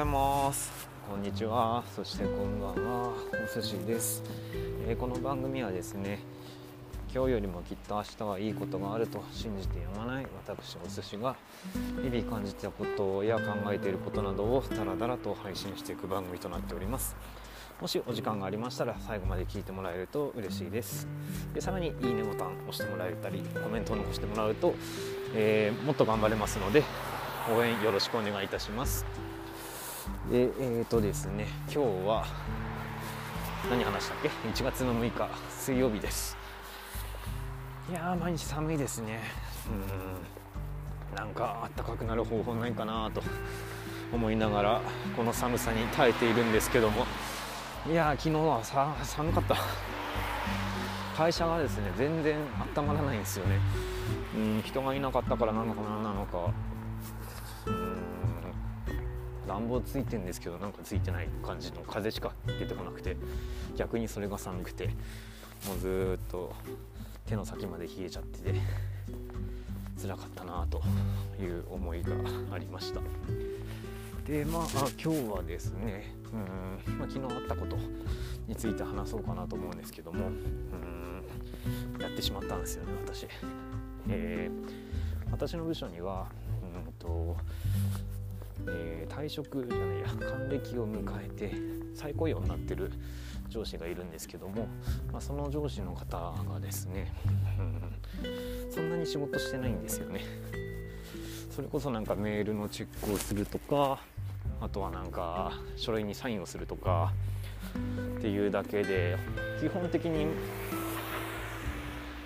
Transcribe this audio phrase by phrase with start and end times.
[0.00, 0.88] ざいます。
[1.10, 1.84] こんにちは。
[1.94, 3.12] そしてこんばんは。
[3.32, 4.22] お寿司です、
[4.88, 6.20] えー、この番組はですね
[7.14, 11.36] 今日よりもきっと明日はいいことがあると信じてやまない私お寿司が
[12.02, 17.14] 日々感じたことや考えていることなどをダラダラと配信していく番組となっております。
[17.78, 21.08] もしお時間がありましたら最後まで聞いてもらえると嬉しいです。
[21.52, 24.74] でさらにいいねボタン押してもらえたりコメントを残してもらうと、
[25.34, 26.84] えー、もっと頑張れますので
[27.54, 29.04] 応援よろしくお願いいたします。
[30.30, 32.24] でえーとですね今日は
[33.68, 36.36] 何話したっけ？1月の6日水曜日です。
[37.90, 39.22] いや毎日寒いですね。
[41.10, 41.16] うん。
[41.16, 43.20] なんかあったかくなる方法ないかなと
[44.12, 44.80] 思いながら
[45.16, 47.06] この寒さに耐えているんですけども。
[47.90, 49.56] いや昨日はさ寒かった。
[51.16, 52.36] 会社がですね全然
[52.76, 53.58] 温まらないんですよね。
[54.36, 56.52] うん人がいなかったからなのかななのか。
[59.60, 63.16] 暖房ついてんですけどなんかついてない感じの風しか出てこなくて
[63.76, 64.86] 逆にそれが寒くて
[65.66, 66.52] もうずっと
[67.26, 68.54] 手の先まで冷えちゃってて
[70.00, 70.82] 辛かったなと
[71.40, 72.10] いう思いが
[72.52, 73.00] ありました。
[74.26, 74.66] でまあ
[75.02, 77.76] 今日はですねうん、まあ、昨日あったこと
[78.46, 83.26] について話そうかなと思うんですけどもうんやってしまったんですよね私、
[84.08, 86.28] えー、私の部署には
[86.62, 87.36] うんと
[88.68, 91.52] えー、退職じゃないや還暦を迎えて
[91.94, 92.92] 再雇用になってる
[93.48, 94.68] 上司がいるんですけども、
[95.12, 97.12] まあ、その上司の方がですね、
[97.58, 100.20] うん、そんなに仕事してないんですよね。
[101.50, 104.00] それこそなんかメールのチェックをするとか
[104.60, 107.12] あとはなんか書類にサインをするとか
[108.18, 109.18] っていうだけで
[109.60, 110.26] 基本的に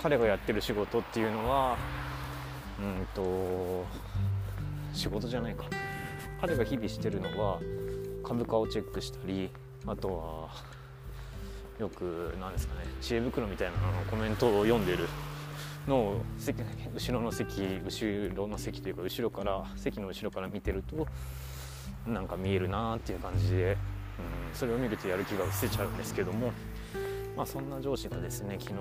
[0.00, 1.76] 彼がやってる仕事っていうのは
[2.78, 3.84] うんと
[4.92, 5.64] 仕事じゃないか
[6.40, 7.58] 彼が日々してるのは
[8.22, 9.50] 株価をチェックしたり
[9.86, 10.48] あとは
[11.80, 15.08] よく何ですかね知恵袋みたいなのコメントを読んでる
[15.86, 16.20] のを
[16.94, 21.06] 後ろの席後ろの席というか後ろから席の後ろから見てると
[22.06, 23.76] なんか見えるなっていう感じで、うん、
[24.54, 26.52] それを見るとやる気が失せちゃうんですけども、
[27.36, 28.78] まあ、そんな上司がですね昨日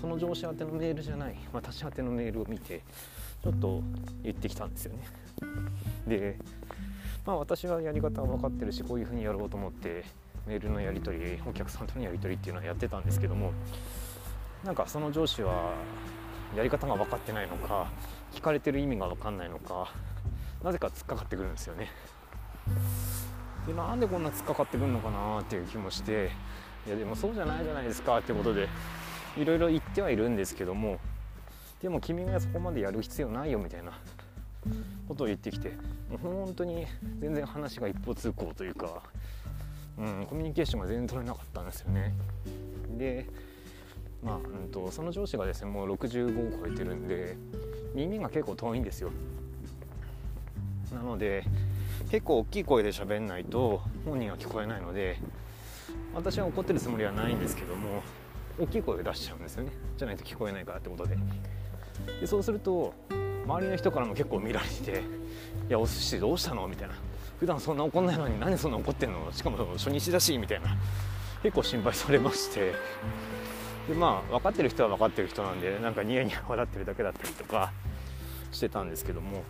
[0.00, 2.82] その上司宛てのメールじゃない私宛てのメールを見て
[3.42, 3.82] ちょっと
[4.22, 5.06] 言ってきたんですよね。
[6.06, 6.36] で
[7.26, 10.04] まあ私はやり方は分かってるしこういうふうにやろうと思って
[10.46, 13.52] メールのやり取りお客さんとのやり取りっていうのはやってたんですけども
[14.64, 15.74] なんかその上司は
[16.56, 17.90] やり方が分かってないのか
[18.32, 19.92] 聞かれてる意味が分かんないのか
[20.62, 21.88] なぜか突っかかってくるんですよね。
[23.66, 26.30] でなんでこんな突っかかってくるのかなっていう気もして
[26.86, 28.68] いやでもそうじゃないじゃないですかってことで
[29.36, 30.98] いろいろ言ってはいるんですけども
[31.80, 33.92] でも君がそこまでやる必要ないよみたいな。
[35.08, 35.72] ことを言ってきて
[36.22, 36.86] 本当に
[37.18, 39.02] 全然話が一方通行というか、
[39.98, 42.14] うん、コミュニケーションが全然取れなかったんですよね。
[42.98, 43.26] で
[44.22, 47.36] まあ、うんと、その上司がですねもう65を超えてるんで
[47.94, 49.10] 耳が結構遠いんですよ。
[50.92, 51.44] なので
[52.10, 55.18] 結構大きい声で喋んないと本人は聞こえないので
[56.14, 58.02] 私は怒ってるつもりはないんですけども
[58.58, 61.16] 大きい声を出しちゃうんですよねじゃないと聞こえないからってことで
[62.20, 62.92] でそうすると
[63.50, 65.02] 周りの人からも結構見られてて
[65.68, 66.94] 「いやお寿司どうしたの?」みたいな
[67.40, 69.32] 「普段そんな怒んないのに何そんな怒ってんの？
[69.32, 70.76] しかも初日だし」みたいな。
[71.42, 72.74] 結構心配されまして。
[73.88, 77.72] でまあ分かってる人は分かってる人なんでなんかニヤニヤ笑ってるだけだったりとか
[78.52, 79.42] してたんですけども。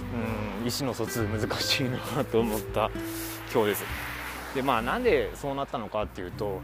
[0.00, 2.90] うん意思の疎通難しいなと思った。
[3.52, 3.84] 今日です。
[4.54, 6.62] でまあなんでそうなったのかっていうと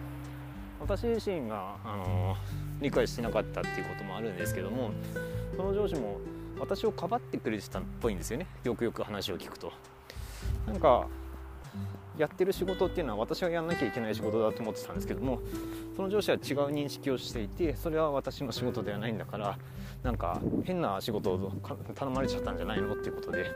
[0.81, 2.37] 私自身が、あの
[2.81, 4.93] 理解してなかったっていうこともあるんですけども
[5.61, 6.19] その上司も
[6.59, 8.47] 私をかばってくれてたっぽいんですよね。
[8.65, 9.71] よくよく話を聞くと。
[10.67, 11.07] なんか
[12.17, 15.41] やってる仕事っていうのは私がやんなきゃいけない仕事だと思ってたんですけども
[15.97, 16.41] その上司は違う
[16.73, 19.59] 認識をしていてそれは私の仕事ではないんだから
[20.03, 21.53] なんか変な仕事を
[21.95, 23.47] 頼まれちゃったんじゃないのっていうことで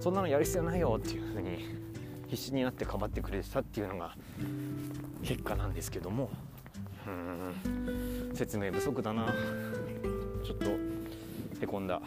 [0.00, 1.76] そんなのやる必要ないよっていうふうに
[2.28, 4.14] 必死になってかばってくれてたっていうのが
[5.22, 6.30] 結果なんですけども。
[7.06, 9.26] うん説明不足だな。
[10.44, 10.99] ちょっと
[11.60, 12.00] へこんだ。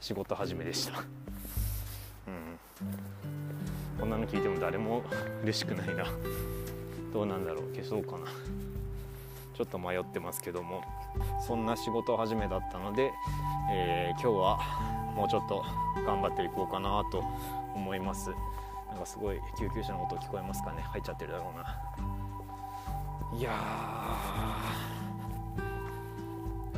[0.00, 0.98] 仕事始めでした。
[0.98, 2.58] うん。
[4.00, 5.04] こんなの聞いても誰も
[5.44, 6.06] 嬉しくないな。
[7.12, 7.72] どうなんだろう。
[7.76, 8.26] 消そうかな。
[9.54, 10.82] ちょっと迷ってますけども。
[11.46, 13.12] そんな仕事始めだったので、
[13.70, 14.58] えー、今日は
[15.14, 15.64] もうちょっと
[16.04, 17.22] 頑張っていこうかなと
[17.76, 18.30] 思います。
[18.88, 20.82] なんかすごい救急車の音聞こえますかね。
[20.82, 23.38] 入っちゃってるだろうな。
[23.38, 23.52] いや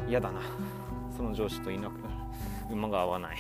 [0.07, 0.41] 嫌だな。
[1.17, 2.01] その上司といなく
[2.71, 3.37] 馬が合わない。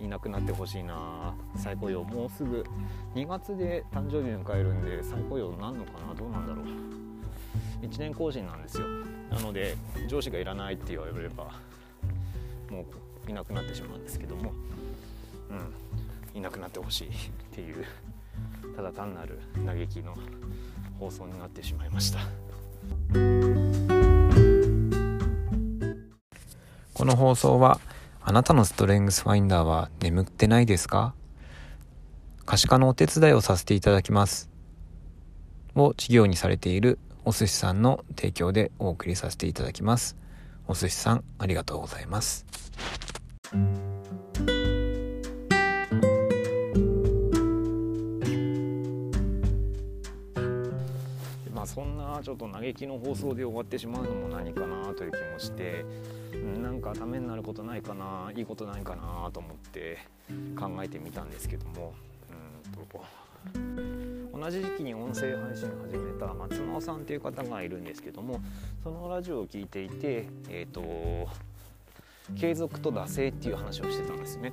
[0.00, 1.34] いなくなってほしいな。
[1.56, 2.04] 再雇用。
[2.04, 2.64] もうすぐ。
[3.14, 6.14] 2月で誕生日迎えるんで再雇用なんのかな？
[6.14, 6.66] どうなんだろう。
[7.82, 8.86] 1年更新なんですよ。
[9.30, 9.76] なので
[10.08, 11.44] 上司がいらないって言われれば
[12.70, 12.84] も
[13.26, 14.52] ういなくなってしまうんですけども。
[15.50, 15.74] うん。
[16.34, 17.10] いなくなってほしいっ
[17.50, 17.84] ていう
[18.76, 20.14] ただ単なる嘆きの
[21.00, 22.20] 放送になってしまいました。
[27.08, 27.80] の放送は
[28.22, 31.14] あなたのストレングスファインダーは眠ってないですか？
[32.46, 34.48] 可視化のお手伝いをさせていただきます。
[35.74, 40.16] を事業にされているお寿司さんの提供でお送りさせていただきます。
[40.66, 42.46] お寿司さんありがとうございます。
[51.58, 55.84] まあそんなちょっと嘆きの放送で終わってしまうのも何かなという気もして
[56.62, 59.98] なんかためになることないかないいことないかなと思って
[60.56, 61.94] 考えてみたんですけども
[63.54, 68.40] うんと同じ時期に音声配信を始めた松直さんという方がいるんですけども
[68.84, 71.28] そのラジオを聞いていてえっ、ー、と
[72.36, 74.52] 継続と惰性っていう話をしてたんですね。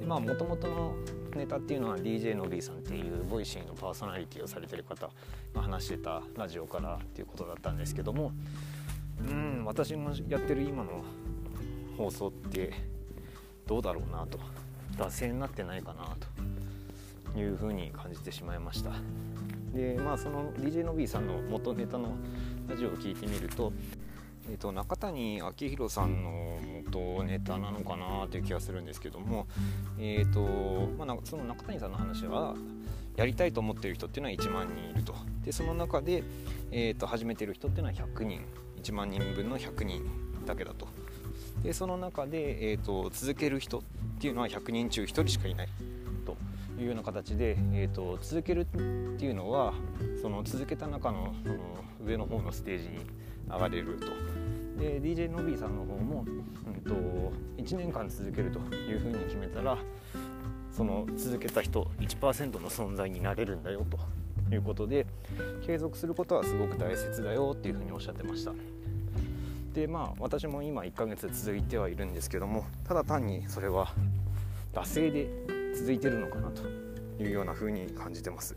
[0.00, 0.94] でまあ元々の
[1.36, 5.10] ネタっていうのは DJ の B さんっていう Voicy のパーソナリティをされてる方
[5.54, 8.32] が話してたラジオからっていうことだったんですけども
[9.28, 11.04] うん私のやってる今の
[11.96, 12.72] 放送って
[13.66, 14.38] どうだろうなと
[14.96, 16.16] 惰性になってないかな
[17.32, 18.90] というふうに感じてしまいました
[19.72, 22.16] でまあその DJ の B さんの元ネタの
[22.68, 23.72] ラジオを聞いてみると
[24.50, 26.58] えーと、中谷明宏さんの
[26.90, 29.46] 元ネタなのかなという気がするんですけども、
[29.98, 32.54] えーとまあ、その中谷さんの話は
[33.16, 35.14] やりたいと思っている人っていうのは1万人いると。
[35.44, 36.22] でその中で、
[36.70, 38.40] えーと、始めてる人っていうのは100人。
[38.82, 40.02] 1万人分の100人
[40.46, 40.88] だけだと。
[41.62, 43.82] でその中で、えーと、続ける人っ
[44.18, 45.68] ていうのは100人中1人しかいない
[46.24, 46.36] と。
[46.78, 49.74] いうような形で、えー、と続けるっていうのは
[50.22, 51.58] その続けた中のその
[52.06, 53.04] 上の方のステージに
[53.46, 54.39] 上がれると。
[54.80, 56.94] で DJ のびーさんの方も、うんと、
[57.58, 59.76] 1年間続けるというふうに決めたら
[60.74, 63.84] その続けた人1%の存在になれるんだよ
[64.48, 65.06] ということで
[65.66, 68.52] 継続することはすごく大切だよっていうふうにおっしゃってました。
[69.74, 73.92] でまあ私も今1ヶ月続いてはいるんですけどもただ単にそれは
[74.72, 75.28] 惰性で
[75.76, 76.62] 続いてるのかなと
[77.22, 78.56] いうような風に感じてます。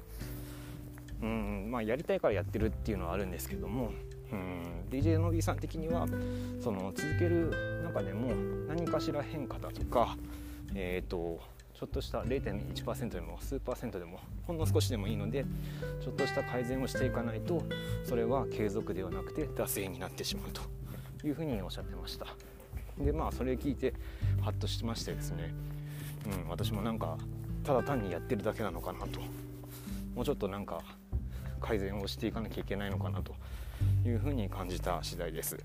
[1.22, 3.92] うんまあやりたいからやってるっていうのはあるんですけども
[4.34, 4.74] うん。
[4.94, 6.08] DJ の B さん的には
[6.62, 8.34] その続ける中でも
[8.68, 10.16] 何かしら変化だとか
[10.76, 11.40] えっ、ー、と
[11.74, 15.46] ちょっとした0.1%でも数パーセントでもほんの少しでもいいので
[16.02, 17.64] ちょっとした改善をしていかないと
[18.04, 20.62] それは継続ではなくて惰性になってしまうと
[21.28, 22.28] いうふうにおっしゃってました。
[22.98, 23.94] でまあそれ聞いて
[24.42, 25.54] ハッとしましてですね、
[26.44, 27.18] うん、私もなんか
[27.64, 29.20] ただ単にやってるだけなのかなと。
[30.14, 30.80] もうちょっとなんか
[31.60, 33.34] 改善をしていかなきゃいけないのかなと。
[34.06, 35.58] いうふうに感じた次第です。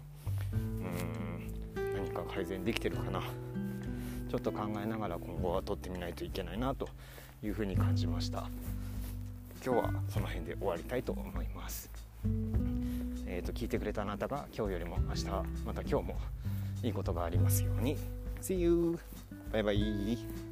[0.52, 1.92] うん。
[1.94, 3.22] 何か改善できてるかな。
[4.28, 6.88] ちょっと考えながら今後は撮ってみないといけないなと
[7.42, 8.48] いうふうに感じました。
[9.64, 11.90] 今日はその辺で終わりたいと思います。
[13.26, 15.26] えーと、聞いてくれたあなたが今日よりも明日
[15.64, 16.16] また今日も
[16.82, 17.96] いいことがありますように。
[18.40, 18.98] See you!
[19.52, 20.47] バイバイ。